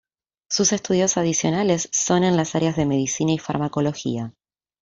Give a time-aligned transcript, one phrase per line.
[0.49, 4.33] Sus estudios adicionales son en las áreas de medicina y farmacología.